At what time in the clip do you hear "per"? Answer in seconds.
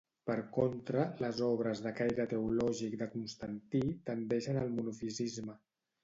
0.27-0.35